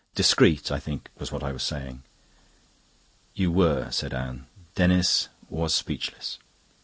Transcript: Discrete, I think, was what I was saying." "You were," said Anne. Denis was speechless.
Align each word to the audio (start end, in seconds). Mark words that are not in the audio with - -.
Discrete, 0.15 0.71
I 0.71 0.79
think, 0.79 1.11
was 1.19 1.31
what 1.31 1.43
I 1.43 1.51
was 1.51 1.61
saying." 1.61 2.01
"You 3.35 3.51
were," 3.51 3.91
said 3.91 4.15
Anne. 4.15 4.47
Denis 4.73 5.29
was 5.47 5.75
speechless. 5.75 6.39